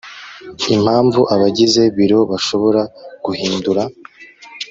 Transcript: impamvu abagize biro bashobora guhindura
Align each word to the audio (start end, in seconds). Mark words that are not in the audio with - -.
impamvu 0.75 1.21
abagize 1.33 1.81
biro 1.97 2.19
bashobora 2.31 2.81
guhindura 3.25 3.83